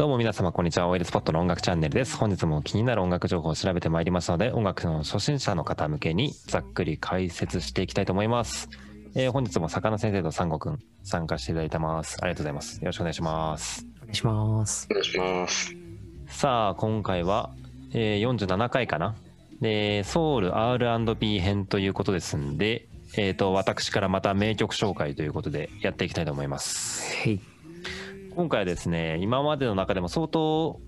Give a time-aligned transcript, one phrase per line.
[0.00, 0.88] どうも皆様こんにちは。
[0.88, 2.16] オイルスポットの音楽チャンネルです。
[2.16, 8.70] 本日も気になる音楽情報を調べてまいりましたので、音楽の初心者の方向けにざっくり解説していきたいと思います。
[9.14, 12.16] えー本日も魚先生とサンゴくん参加していただいてます。
[12.22, 12.78] ありがとうございます。
[12.80, 13.86] よろしくお願いします。
[13.98, 14.88] お願いします。
[14.90, 15.76] お願いします。
[16.28, 17.50] さあ、今回は、
[17.92, 19.16] えー47回かな。
[19.60, 22.88] で、ソウル R&B 編ということですんで、
[23.18, 27.04] えっ、と、私からまた名曲紹介ということでやっていきたいと思います。
[27.18, 27.40] へい。
[28.34, 30.80] 今回はですね今までの中でも相当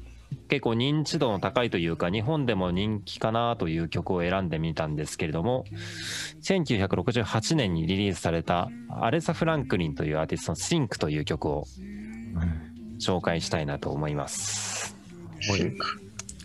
[0.48, 5.65] 結構認知度の高いというか日本でも人気かなという曲を選んでみたんですけれども
[6.43, 8.69] 1968年にリリースされた
[9.01, 11.67] アレサ・フランクリンというアーティストの「シンクという曲を
[12.98, 14.97] 紹介したいなと思います。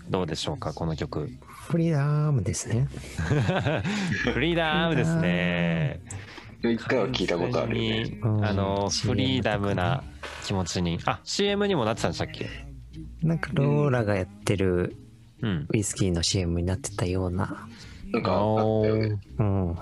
[0.10, 1.30] どうでしょうかこの曲？
[1.68, 2.88] フリーダームですね。
[4.34, 6.00] フリーダムですね
[6.64, 8.20] 一回は聞いたことあるよね。
[8.42, 10.04] あのうんフリーダムな
[10.48, 12.48] 気持ちにあ CM にもなってたんでしたっけ？
[13.22, 14.96] なんかローラがやってる
[15.42, 17.68] うんウイスキーの CM になってたような。
[18.14, 19.20] なんかあったよね。
[19.38, 19.78] うん。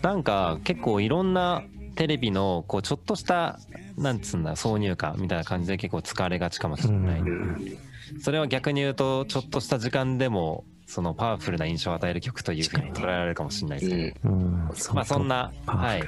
[0.00, 1.62] なんか結構いろんな
[1.96, 3.60] テレビのこうちょっとした
[3.98, 7.78] なんつうんだ挿入歌みたいな感じで結構使われがちかもしれない、ううん。
[8.22, 14.38] それは逆に言うとちょっとした時間でもそのパワフルな印象を与える曲というふうに捉えられるかもしれないですけど、うん。
[14.38, 14.68] うん。
[14.94, 16.02] まあそんなはい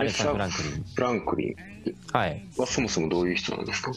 [0.00, 1.54] アレサ・フランクリンフランクリン
[2.12, 2.44] はい。
[2.56, 3.92] はそもそもどういう人なんですか？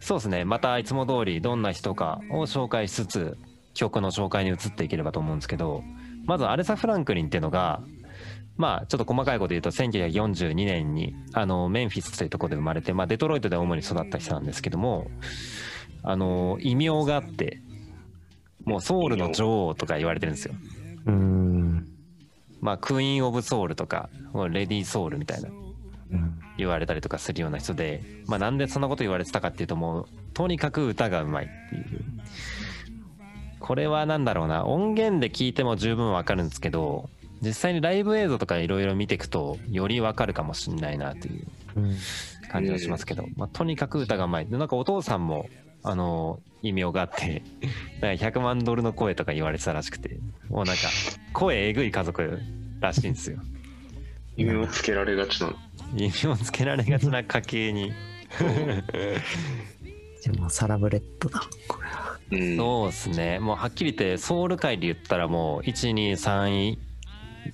[0.00, 0.44] そうですね。
[0.44, 3.38] またいつも通りどんな人かを紹介しつつ
[3.74, 5.82] 曲の紹介に移っていければと思うんですけど
[6.26, 7.80] まずアレサ・フランクリンっていうのが
[8.56, 15.10] まあちょっと細かいこと言うと1942年にあのメンフィスというところで生まれて、まあ、デトロイトで主に育った人なんですけども
[16.02, 17.60] あの異名があって
[18.64, 20.54] もうソウルの女王とか言われてるんですよ。
[21.06, 21.86] うん。
[22.64, 24.08] まあクイーン・オブ・ソウルとか
[24.50, 26.40] レディー・ソウルみたいなうん。
[26.56, 32.04] 言われたりとかするような人で、まあ、なんでそんなこと言われてたかっていうともうとにかく歌がうまいっていう
[33.58, 37.10] これは何だろうな音源で聞いても十分わかるんですけど
[37.42, 41.96] 実際にライブ映像とかいろいろ見ていくとよりわかるかもしれないなといううん。
[42.50, 45.48] 感じがしますけど、まあ、とにかく歌がうまいでなんかお父さんも
[45.84, 47.42] あの異名があって
[48.00, 50.18] なんか100万ドルの声とか言われてたらしくて
[50.48, 50.82] もうなんか
[51.32, 52.40] 声えぐい家族
[52.80, 53.38] らしいんですよ
[54.36, 55.54] 夢をつけられがちなの。
[55.96, 57.92] 異名をつけられがちな家系に
[60.20, 61.40] じゃあもうサラブレッドだ。
[61.68, 62.18] これは。
[62.32, 62.56] うん。
[62.56, 66.78] そうですねもうはっきり言ってソウル界で言ったらもう123位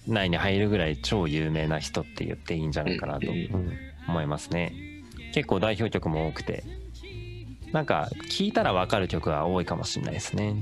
[0.06, 3.26] 内に入るぐらい超有名な人って言っていいんじゃないかなと。
[4.08, 4.72] 思いますね
[5.32, 6.64] 結構代表曲も多くて
[7.72, 10.56] なんか聴いたら分かる曲が多いかもしれないですね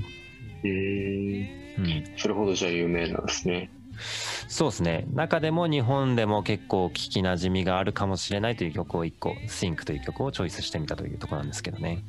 [0.63, 0.71] うん。
[0.71, 3.69] うんそれほどじゃあ有名なんですね。
[4.47, 12.03] そうですね中でも日本でも結構聞きなじみがあるかもしれないという曲を1個「Think」という曲をチョイスしてみたというところなんですけどね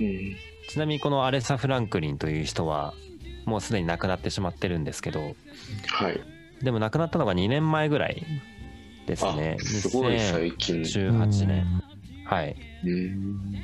[0.00, 0.36] うん。
[0.68, 2.92] ちなみにこのアレサ・フランクリンという人は
[3.44, 5.36] もうすでに亡くなってしまってるんですけど
[5.86, 6.20] はい。
[6.64, 8.24] でも亡くなったのが2年前ぐらい
[9.06, 9.56] ですね。
[9.60, 10.82] あ、すごい最近。
[10.82, 11.82] 2018年。
[12.32, 12.56] はい。
[12.84, 13.62] うん。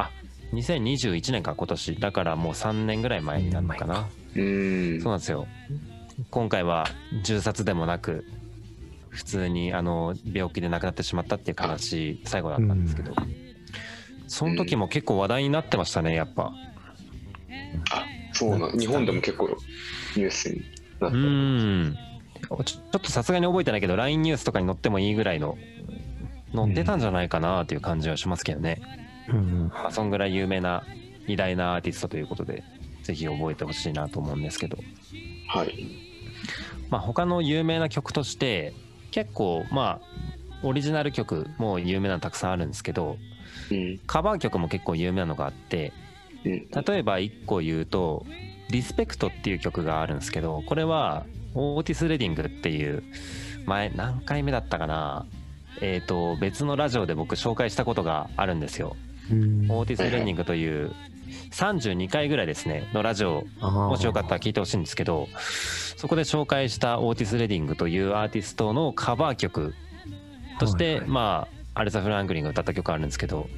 [0.53, 1.97] 2021年か今年。
[1.97, 4.09] だからもう3年ぐらい前になるのかな。
[4.37, 5.01] うん。
[5.01, 5.47] そうなんですよ。
[6.31, 6.87] 今回は
[7.23, 8.25] 銃殺でもなく、
[9.09, 13.15] 普通にあの病気で亡くなってしまったっていう悲しい最後だったんですけど、
[14.27, 16.53] その時も結構話題になってましたね、やっぱ。
[17.93, 18.79] あ、そうなん。
[18.79, 19.49] 日本でも結構
[20.17, 20.61] ニュースに
[21.01, 21.19] なうった。
[21.19, 21.99] ーん。
[22.41, 25.57] ちょちょっとさすがに覚えてないけど、LINE ニュースとかに載ってもいいぐらいの、
[26.55, 28.81] 載ってたんじゃないかなという感じはしますけどね。
[29.29, 29.69] うん。
[29.69, 30.85] まあ、そんぐらい有名な
[31.27, 32.65] 偉大なアーティストということで、
[33.03, 34.79] ぜひ覚えてほしいなと思うんですけど、
[35.49, 35.75] はい。
[36.91, 38.75] まあ、他の有名な曲として、
[39.11, 40.09] 結構、まあ、
[40.63, 43.19] オリジナル曲も有名なのたくさんあるんですけど、
[43.71, 43.99] うん。
[44.07, 45.93] カバー曲も結構有名なのがあって、
[46.45, 46.53] うん。
[46.71, 48.25] 例えば1個言うと、
[48.71, 53.03] リスペクトっていう曲があるんですけど、これは、オーティス・レディングっていう、
[53.65, 55.27] 前、何回目だったかな、
[55.83, 58.97] えっ、と、別のラジオで僕紹介したことがあるんですよ。
[59.31, 59.71] うん。
[59.71, 60.93] オーティス・レディングという
[61.51, 63.45] 32回ぐらいですねのラジオ。
[63.61, 65.29] ももしよかったら聞いてほしいんですけど
[65.97, 69.75] そこで紹介したオーティス・レディングというアーティストのカバー曲
[70.59, 71.09] として、はいはい。
[71.09, 73.49] まあアレサ・フランクリンが歌った曲あるんですけど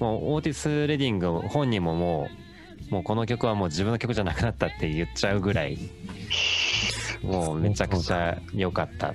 [0.00, 2.28] もうオーティス・レディング本人もも
[2.90, 5.78] うもうこの曲はもう自分の曲じゃなくなったって言っちゃうぐらい
[7.22, 9.14] もうめちゃくちゃ良かった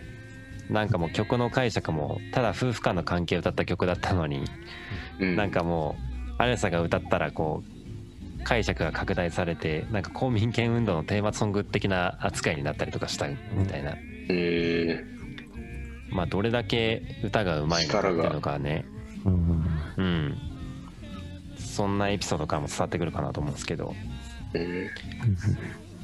[0.69, 4.43] なんかもう曲の解釈もただ夫婦間の関係を歌った曲だったのに
[5.19, 5.35] うん。
[5.35, 13.35] なんかもうアレサが歌ったらこう解釈が拡大されてなんか公民権運動のテーマソング的な扱いになったりとかしたみ
[13.67, 13.95] たいな、
[14.29, 15.03] え
[16.09, 18.85] まあどれだけ歌がうまいのかっていうのがね
[19.25, 19.65] うん。
[19.97, 20.37] うん。
[21.57, 23.93] そんなエピソードからも伝わってくるかなと思うんですけど。
[24.53, 25.57] えー。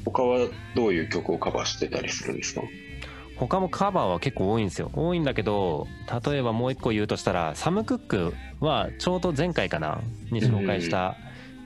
[0.04, 2.62] 他はどういう曲をカバーしてたりするんですか？
[3.38, 4.90] 他もカバーは結構多いんですよ。
[4.94, 5.86] 多いんだけど
[6.24, 10.00] 例えばもう一個言うとしたらサム・クックはちょうど前回かな
[10.30, 11.16] に紹介した、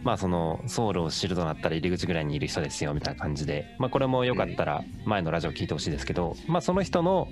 [0.03, 7.29] まあそのソウルを知るとなったら入り口ぐらいにいる人ですよみたいな感じで、まあ、これもよかったら前のラジオ聞いてほしいですけど、まあ、その人の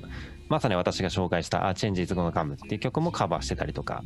[0.49, 4.05] まさに私が紹介した「あチェンジ・イズ・ゴのカム」っていう曲もカバーしてたりとか。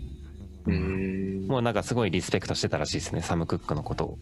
[0.67, 1.46] うーん。
[1.49, 4.19] もうなんかすごいリスペクトしてたらしいですねサム・クックのことを。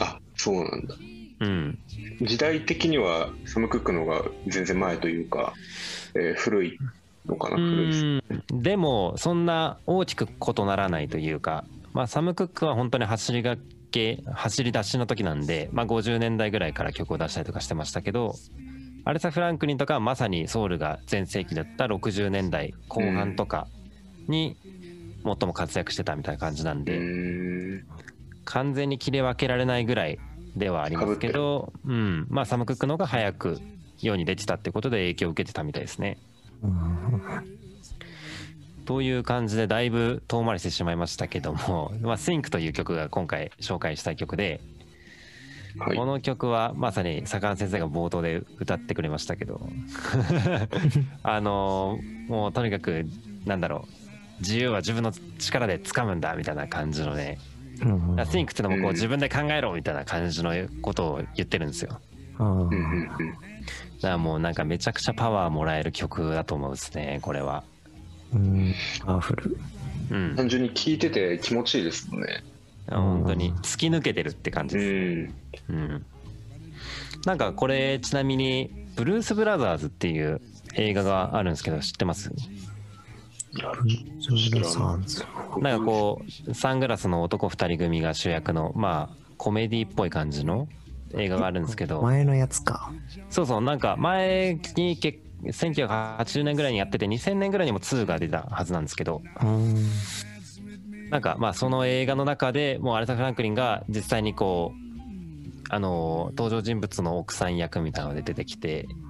[0.00, 0.94] あそうなんだ
[1.40, 1.78] うん、
[2.20, 5.54] 時代的にはサム・クックの方が全然前というか、
[6.14, 6.78] えー古い
[7.26, 13.56] のかな古いですうんでもそんな大きく異ならないというか、まあ、サム・クックは本当に走りが
[13.90, 18.34] け走り出しの時なんで、まあ、50年代ぐらいから曲を出したりとかしてましたけど
[19.04, 23.66] アレサ・フランクリンとかはまさにソウルが全盛期だった60年代後半とか
[24.28, 24.56] に
[25.24, 27.82] 最も活躍してたみたいな感じなんうで、
[28.44, 30.18] 完全に切り分けられないぐらい
[30.56, 33.58] ではありますけど、うんまあ、サム・クックの方が早く
[33.98, 36.18] 世に出てたってことで影響を受けてたみたいですね。
[36.62, 37.60] うん
[38.90, 44.60] という感じでだいぶ遠回りしてしまいましたけども「まあ、Think」という曲が今回紹介したい曲で、
[45.78, 49.60] はいこの曲はまさに坂上先生が冒頭で歌ってくれましたけど
[51.22, 53.06] あのもうとにかく
[53.44, 57.38] なんだろう自由は自分の力で掴むんだみたいな感じのね
[57.82, 58.94] うん「Think」っていうのもこううん。
[58.94, 62.00] 自分で考えろみたいな感じのことを言ってるんですよ。
[62.38, 62.44] う
[62.74, 63.08] ん
[64.00, 67.62] だからもうなんかめちゃくちゃパワーもらえる曲だと思うんですねこれは。
[68.32, 68.74] うん。
[69.04, 69.58] パワフル。
[70.10, 70.36] うん。
[70.36, 72.42] 単純に聴いてて気持ちいいですもんね。
[72.88, 73.52] 本当に。
[73.56, 75.28] 突き抜けてるって感じうで
[75.66, 75.72] す。
[75.72, 75.76] ん。
[75.76, 76.06] うん、
[77.26, 80.40] なんかこれちなみに「ブルース・ブラザーズ」っていう
[80.74, 82.32] 映画があるんですけど知ってます？
[85.60, 90.68] なんかこうサングラスの男2人組が主役のまあコメディっぽい感じの
[91.14, 92.00] 映画があるんですけど。
[92.02, 92.92] 前のやつか。
[93.28, 99.22] そうそうなんか前にけ1980年ぐらいにやってて2000年ぐらいにも2が出たはずなんですけど。
[99.42, 99.86] うん。
[101.10, 108.86] なんかまあその映画の中でもうアレサ・フランクリンが実際にこうあの登場人物の奥さん役みたいなので出てきて。
[108.92, 109.09] あ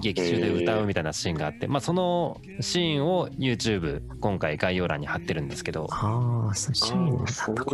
[0.00, 6.72] 劇中で歌うみたいなシーンがあって、まあそのシーンを YouTube 今回概要欄に貼ってるんですけど、ああそ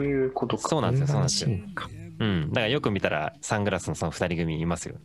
[0.00, 0.68] ういうことか。
[0.68, 1.50] そうなんですよそうなんですよ。
[1.50, 1.90] 映画のシーンか。
[2.18, 4.96] うん、だからよく見たらサングラスのその2人組いますよ。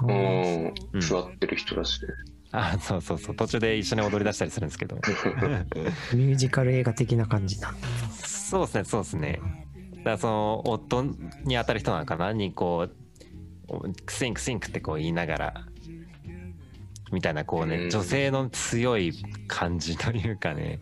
[0.00, 0.74] あうーん。
[0.92, 1.00] うん。
[1.00, 2.08] 座ってる人だしね
[2.52, 3.34] あそうそうそう。
[3.36, 4.96] 途中で一緒に踊り出したりするんですけど。
[6.14, 7.72] ミュージカル映画的な感じだ。
[8.18, 9.40] そうですねそうですね。
[9.98, 11.16] だからその夫に
[11.54, 12.32] 当たる人なのかな？
[12.32, 12.96] にこう
[13.80, 15.54] Think Think ってこう言いながら
[17.12, 17.68] みたいなこううん。
[17.68, 19.12] ね女性の強い
[19.48, 20.80] 感じというかね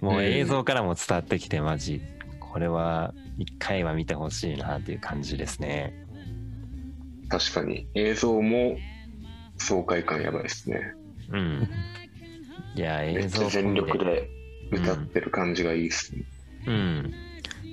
[0.00, 2.00] もう映像からも伝わってきてマジ。
[2.40, 6.04] これは一回は見てほしいなっていう感じですね。
[7.28, 7.86] 確かに。
[7.94, 8.76] 映像も
[9.56, 10.94] 爽快感やばいですね。
[11.30, 11.68] うん。
[12.74, 14.28] いや映めっちゃ全像込みで力で
[14.72, 16.22] 歌ってる感じがいいですね、
[16.66, 17.14] うん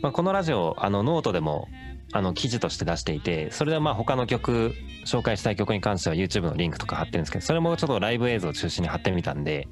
[0.02, 1.68] まあ、このラジオあのノートでも
[2.14, 4.74] あの記事として出していてそれでまあ他の曲
[5.06, 9.68] 紹介したい曲に関しては YouTube のリンクとか貼ってるんですけどそれもちょっとライブ映像を中心に貼ってみたんで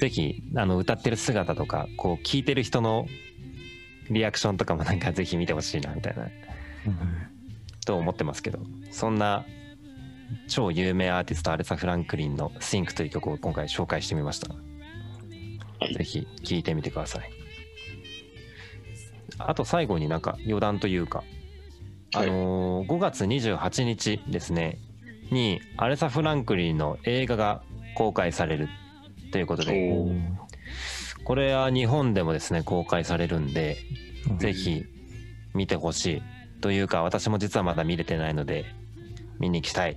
[0.00, 3.06] ぜひあの歌ってる姿とかこう聴いてる人の
[4.10, 6.28] リアクションとかもなんかぜひ見てほしいなみたいな
[7.86, 8.58] と思ってますけど
[8.90, 9.46] そんな
[10.48, 14.52] 超有名アーティストアレサ・フランクリンの「Think」という曲を今回紹介してみました。
[14.52, 17.39] はいぜひ聴いてみてください。
[19.48, 21.18] あと最後になんか余談というか、
[22.12, 24.78] はいあのー5月28日ですね
[25.30, 27.62] にアレサ・フランクリンの映画が
[27.94, 28.68] 公開される
[29.30, 29.92] ということで
[31.24, 33.78] これは日本でもですね公開されるんで
[34.28, 34.38] うん。
[34.38, 34.84] ぜひ
[35.54, 36.22] 見てほしい
[36.60, 38.64] というか私も実はまだ見れてないので
[39.38, 39.96] 見に行きたい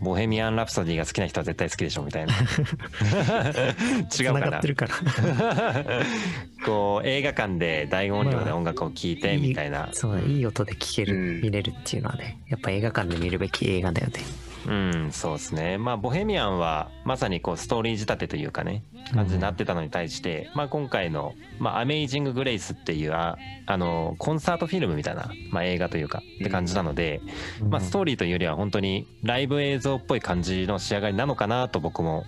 [0.00, 2.34] ボヘミアン・ラプソディが好きな人は絶対好きでしょみたいな。
[2.34, 2.36] 違
[4.02, 4.94] う繋かながってるから。
[6.64, 11.40] こう映画館で大音量で音楽を聴いてみたいな、そうだいい音で聴ける、うん。
[11.42, 14.74] 見れるっていうのはねやっぱ映画館で見るべき映画だよねう
[15.06, 15.78] んそうですね。
[15.78, 18.84] まあボヘミアンはまさにこうストーリー仕立てというかね
[19.14, 27.22] 感じになってたのに対して、まあ今回の「まあ、アメイジング・グレイス」っていうああのコンサートフィルムみたいな、まあ、映画というかって感じなので、
[27.66, 32.24] まあ、ストーリーというよりは本当にライブ映像っぽい感じの仕上がりなのかなと僕も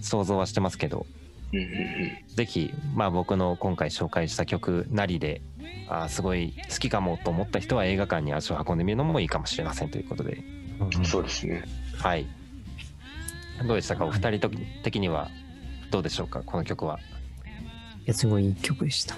[0.00, 1.06] 想像はしてますけど。
[1.52, 1.68] うんうんう
[2.32, 2.34] ん。
[2.34, 5.42] ぜひ、まあ、僕の今回紹介した曲なりで
[5.88, 10.42] あーすごい好きかもと思った人は映画館に足を運んでみるのもいいかもしれませんということで
[10.80, 11.64] うんそうですね。
[11.96, 12.26] はい。
[13.66, 14.04] どうでしたか？
[14.04, 14.50] お二人と
[14.82, 15.30] 的には？
[15.90, 16.42] どうでしょうか？
[16.44, 16.98] この曲は。
[18.00, 19.16] いやすごいいい曲でした。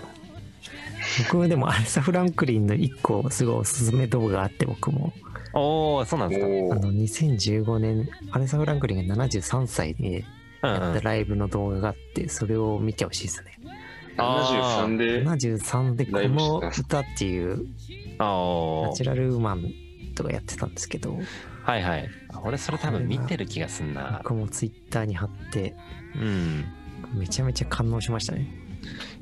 [1.32, 5.12] 僕でもアレサ・フランクリンの一個すごいおすすめ動画があって僕も。
[5.54, 6.46] おおそうなんですか。
[6.46, 6.48] あ
[6.78, 10.24] の2015年アレサ・フランクリンが73歳で
[10.62, 13.58] うんやったうんライブの動画があってそれを見てほしいですね。
[14.16, 14.86] あー。
[14.86, 17.66] 73で73でこの歌っていう
[18.18, 19.72] あナーチュラルウーマン
[20.18, 21.16] とかやってたんですけど。
[21.62, 22.08] はいはい。
[22.32, 24.20] あ俺それ多分見てる気がすんな。
[24.22, 25.74] 僕もツイッターに貼って。
[26.16, 26.64] うん。
[27.14, 28.48] めちゃめちゃ感動しましたね。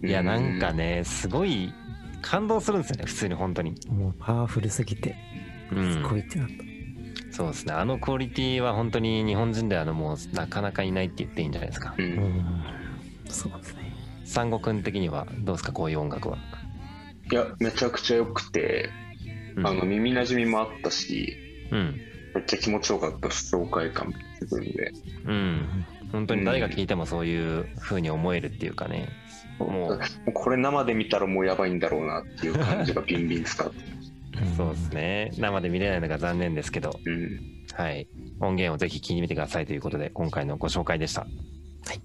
[0.03, 1.73] いやなんかねすごい
[2.23, 3.75] 感動するんですよね普通に本当に。
[3.89, 5.17] もうパワフルすぎて。
[5.71, 5.93] うん。
[5.93, 7.75] すごいってなった、そうですね。
[7.75, 11.95] あのクオリティは本当に日本人ではあのもうなかなかいないって言っていいんじゃないですか。
[11.99, 12.11] ううん。
[12.11, 12.65] ん
[13.29, 13.93] そうですね。
[14.25, 16.39] 三悟くん的にはどうですかこういう音楽は。
[17.31, 19.06] いやめちゃくちゃ良くて、うん
[19.65, 21.37] あの耳なじみもあったし
[21.71, 22.01] うん。
[22.35, 24.93] めっちゃ気持ちよかった爽快感自分で。
[25.25, 25.87] うん。
[26.13, 29.09] 本当に誰が聴いてもそういう風に思えるっていうかね。
[29.59, 29.71] もう。
[29.71, 30.01] もう。
[30.35, 34.57] これ生で見たらもうやばいんだろうなっていう感じがビンビン伝わって。
[34.57, 35.31] そうですね。
[35.39, 37.01] 生で見れないのが残念ですけど。
[37.05, 37.41] うん。
[37.75, 38.07] はい。
[38.41, 41.23] 音源をぜひ聞いてみてくださいということで今回のご紹介でした。
[41.23, 42.03] はい、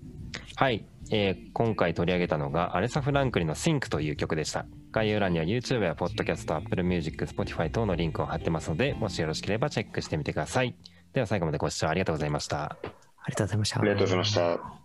[0.56, 4.66] はいえー今回取り上げたのがアレサ・フランクリンの Think という曲でした。
[4.92, 10.76] 概要欄には YouTube や Podcast、Apple Music、Spotify 等のリンクを貼ってますのでもしよろしければチェックしてみてください。
[11.14, 12.78] では最後までご視聴ありがとうございました。
[13.24, 13.80] ありがとうございました。
[13.80, 14.81] ありがとうございました